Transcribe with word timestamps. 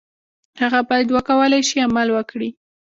هغه 0.61 0.79
باید 0.89 1.07
وکولای 1.17 1.61
شي 1.69 1.77
عمل 1.87 2.07
وکړي. 2.11 2.49